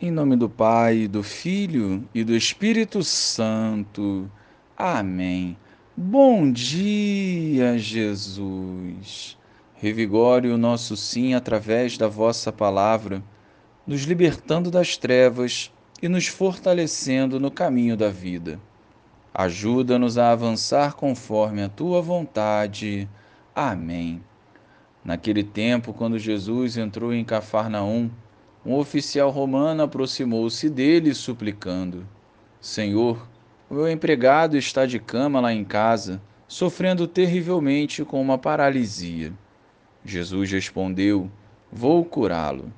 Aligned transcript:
Em 0.00 0.10
nome 0.10 0.34
do 0.34 0.50
Pai, 0.50 1.06
do 1.06 1.22
Filho 1.22 2.04
e 2.12 2.24
do 2.24 2.34
Espírito 2.34 3.04
Santo. 3.04 4.28
Amém. 4.76 5.56
Bom 5.96 6.50
dia, 6.50 7.78
Jesus. 7.78 9.38
Revigore 9.76 10.48
o 10.48 10.58
nosso 10.58 10.96
sim 10.96 11.32
através 11.32 11.96
da 11.96 12.08
vossa 12.08 12.50
palavra, 12.50 13.22
nos 13.86 14.02
libertando 14.02 14.68
das 14.68 14.96
trevas 14.96 15.72
e 16.02 16.08
nos 16.08 16.26
fortalecendo 16.26 17.38
no 17.38 17.50
caminho 17.50 17.96
da 17.96 18.10
vida. 18.10 18.58
Ajuda-nos 19.32 20.18
a 20.18 20.32
avançar 20.32 20.94
conforme 20.94 21.62
a 21.62 21.68
tua 21.68 22.02
vontade. 22.02 23.08
Amém. 23.54 24.20
Naquele 25.04 25.44
tempo, 25.44 25.92
quando 25.92 26.18
Jesus 26.18 26.76
entrou 26.76 27.14
em 27.14 27.24
Cafarnaum, 27.24 28.10
um 28.64 28.74
oficial 28.76 29.30
romano 29.30 29.82
aproximou-se 29.82 30.70
dele, 30.70 31.14
suplicando: 31.14 32.06
Senhor, 32.60 33.28
o 33.68 33.74
meu 33.74 33.90
empregado 33.90 34.56
está 34.56 34.86
de 34.86 34.98
cama 34.98 35.40
lá 35.40 35.52
em 35.52 35.64
casa, 35.64 36.20
sofrendo 36.48 37.06
terrivelmente 37.06 38.04
com 38.04 38.20
uma 38.20 38.38
paralisia. 38.38 39.32
Jesus 40.04 40.50
respondeu: 40.50 41.30
Vou 41.70 42.04
curá-lo. 42.04 42.72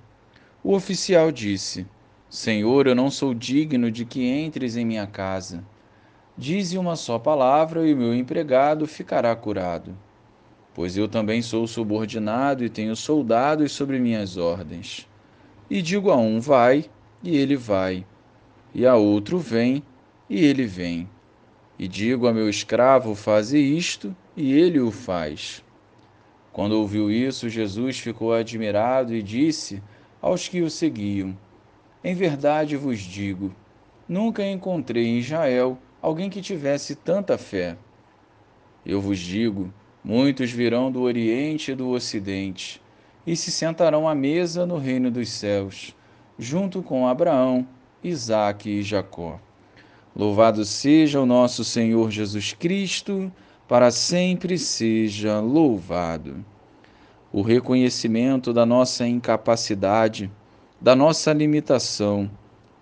O 0.62 0.74
oficial 0.74 1.30
disse: 1.30 1.86
Senhor, 2.28 2.88
eu 2.88 2.94
não 2.94 3.10
sou 3.10 3.32
digno 3.32 3.90
de 3.90 4.04
que 4.04 4.26
entres 4.26 4.76
em 4.76 4.84
minha 4.84 5.06
casa. 5.06 5.62
Dize 6.36 6.76
uma 6.76 6.96
só 6.96 7.18
palavra 7.18 7.86
e 7.86 7.94
o 7.94 7.96
meu 7.96 8.14
empregado 8.14 8.86
ficará 8.86 9.34
curado. 9.36 9.96
Pois 10.74 10.96
eu 10.96 11.08
também 11.08 11.40
sou 11.40 11.66
subordinado 11.66 12.64
e 12.64 12.68
tenho 12.68 12.94
soldados 12.94 13.72
sobre 13.72 13.98
minhas 13.98 14.36
ordens. 14.36 15.08
E 15.68 15.82
digo 15.82 16.12
a 16.12 16.16
um: 16.16 16.38
vai, 16.38 16.84
e 17.22 17.36
ele 17.36 17.56
vai, 17.56 18.06
e 18.72 18.86
a 18.86 18.94
outro: 18.94 19.38
vem, 19.38 19.82
e 20.30 20.44
ele 20.44 20.64
vem. 20.64 21.08
E 21.76 21.88
digo 21.88 22.28
a 22.28 22.32
meu 22.32 22.48
escravo: 22.48 23.16
faze 23.16 23.58
isto, 23.58 24.14
e 24.36 24.52
ele 24.52 24.78
o 24.78 24.92
faz. 24.92 25.64
Quando 26.52 26.78
ouviu 26.78 27.10
isso, 27.10 27.48
Jesus 27.48 27.98
ficou 27.98 28.32
admirado 28.32 29.12
e 29.12 29.20
disse 29.20 29.82
aos 30.22 30.46
que 30.46 30.62
o 30.62 30.70
seguiam: 30.70 31.36
Em 32.02 32.14
verdade 32.14 32.76
vos 32.76 33.00
digo, 33.00 33.52
nunca 34.08 34.46
encontrei 34.46 35.04
em 35.04 35.18
Israel 35.18 35.76
alguém 36.00 36.30
que 36.30 36.40
tivesse 36.40 36.94
tanta 36.94 37.36
fé. 37.36 37.76
Eu 38.84 39.00
vos 39.00 39.18
digo: 39.18 39.74
muitos 40.04 40.52
virão 40.52 40.92
do 40.92 41.02
Oriente 41.02 41.72
e 41.72 41.74
do 41.74 41.88
Ocidente 41.88 42.80
e 43.26 43.34
se 43.34 43.50
sentarão 43.50 44.08
à 44.08 44.14
mesa 44.14 44.64
no 44.64 44.78
reino 44.78 45.10
dos 45.10 45.28
céus, 45.30 45.94
junto 46.38 46.82
com 46.82 47.08
Abraão, 47.08 47.66
Isaque 48.02 48.70
e 48.70 48.82
Jacó. 48.82 49.40
Louvado 50.14 50.64
seja 50.64 51.20
o 51.20 51.26
nosso 51.26 51.64
Senhor 51.64 52.10
Jesus 52.10 52.52
Cristo, 52.52 53.30
para 53.66 53.90
sempre 53.90 54.56
seja 54.56 55.40
louvado. 55.40 56.44
O 57.32 57.42
reconhecimento 57.42 58.52
da 58.52 58.64
nossa 58.64 59.06
incapacidade, 59.06 60.30
da 60.80 60.94
nossa 60.94 61.32
limitação 61.32 62.30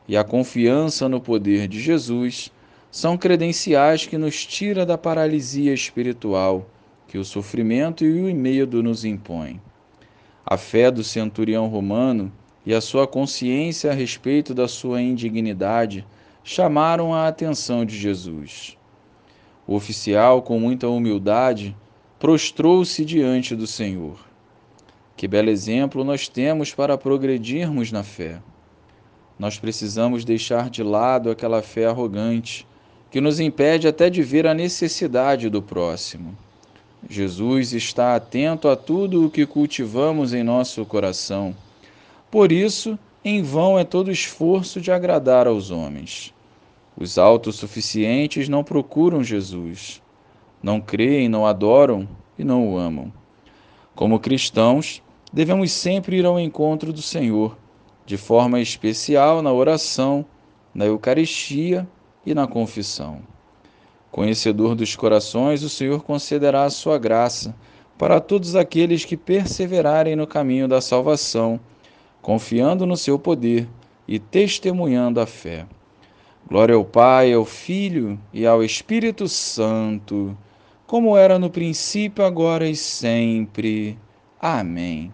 e 0.07 0.17
a 0.17 0.23
confiança 0.23 1.09
no 1.09 1.21
poder 1.21 1.67
de 1.67 1.81
Jesus 1.81 2.53
são 2.91 3.17
credenciais 3.17 4.07
que 4.07 4.19
nos 4.19 4.45
tira 4.45 4.85
da 4.85 4.97
paralisia 4.99 5.73
espiritual 5.73 6.69
que 7.09 7.19
o 7.19 7.25
sofrimento 7.25 8.05
e 8.05 8.31
o 8.31 8.35
medo 8.35 8.83
nos 8.83 9.05
impõem. 9.05 9.61
A 10.47 10.59
fé 10.59 10.91
do 10.91 11.03
centurião 11.03 11.69
romano 11.69 12.31
e 12.67 12.75
a 12.75 12.81
sua 12.81 13.07
consciência 13.07 13.91
a 13.91 13.95
respeito 13.95 14.53
da 14.53 14.69
sua 14.69 15.01
indignidade 15.01 16.07
chamaram 16.43 17.15
a 17.15 17.27
atenção 17.27 17.85
de 17.85 17.97
Jesus. 17.97 18.77
O 19.67 19.75
oficial, 19.75 20.43
com 20.43 20.61
muita 20.61 20.87
humildade, 20.89 21.75
prostrou-se 22.19 23.03
diante 23.05 23.57
do 23.57 23.67
Senhor. 23.67 24.19
Que 25.17 25.27
belo 25.27 25.49
exemplo 25.49 26.05
nós 26.05 26.29
temos 26.29 26.75
para 26.75 26.99
progredirmos 26.99 27.91
na 27.91 28.03
fé. 28.03 28.43
Nós 29.39 29.59
precisamos 29.59 30.25
deixar 30.25 30.69
de 30.69 30.83
lado 30.83 31.31
aquela 31.31 31.63
fé 31.63 31.87
arrogante 31.87 32.67
que 33.11 33.21
nos 33.21 33.41
impede 33.41 33.89
até 33.89 34.11
de 34.11 34.23
ver 34.23 34.47
a 34.47 34.53
necessidade 34.53 35.49
do 35.49 35.63
próximo. 35.63 36.37
Jesus 37.09 37.73
está 37.73 38.17
atento 38.17 38.69
a 38.69 38.77
tudo 38.77 39.27
o 39.27 39.31
que 39.31 39.45
cultivamos 39.45 40.33
em 40.33 40.43
nosso 40.43 40.85
coração. 40.87 41.55
Por 42.31 42.51
isso, 42.51 42.99
em 43.25 43.43
vão 43.43 43.79
é 43.79 43.85
todo 43.85 44.11
esforço 44.11 44.81
de 44.81 44.91
agradar 44.91 45.47
aos 45.47 45.71
homens. 45.71 46.35
Os 46.97 47.19
autossuficientes 47.19 48.49
não 48.49 48.65
procuram 48.65 49.23
Jesus, 49.23 50.01
não 50.63 50.81
creem, 50.81 51.29
não 51.29 51.47
adoram 51.47 52.09
e 52.39 52.45
não 52.45 52.69
o 52.69 52.79
amam. 52.79 53.13
Como 53.95 54.21
cristãos, 54.21 55.03
devemos 55.33 55.73
sempre 55.73 56.19
ir 56.19 56.25
ao 56.25 56.39
encontro 56.39 56.93
do 56.93 57.03
Senhor, 57.03 57.57
de 58.07 58.17
forma 58.17 58.61
especial 58.61 59.43
na 59.43 59.53
oração, 59.53 60.25
na 60.75 60.87
Eucaristia 60.87 61.89
e 62.25 62.35
na 62.35 62.47
confissão. 62.47 63.34
Conhecedor 64.15 64.77
dos 64.77 64.95
corações, 64.95 65.65
o 65.65 65.69
Senhor 65.69 66.05
concederá 66.05 66.63
a 66.63 66.71
sua 66.71 66.99
graça 66.99 67.53
para 67.99 68.21
todos 68.21 68.55
aqueles 68.55 69.05
que 69.05 69.17
perseverarem 69.17 70.15
no 70.15 70.25
caminho 70.25 70.69
da 70.69 70.81
salvação, 70.81 71.59
confiando 72.23 72.87
no 72.87 72.97
seu 72.97 73.19
poder 73.19 73.69
e 74.07 74.21
testemunhando 74.21 75.21
a 75.21 75.27
fé. 75.27 75.67
Glória 76.49 76.77
ao 76.77 76.85
Pai, 76.85 77.33
ao 77.33 77.45
Filho 77.45 78.17
e 78.33 78.47
ao 78.47 78.63
Espírito 78.63 79.27
Santo, 79.27 80.39
como 80.87 81.17
era 81.17 81.37
no 81.37 81.51
princípio, 81.51 82.25
agora 82.25 82.69
e 82.69 82.77
sempre. 82.77 83.99
Amém. 84.41 85.13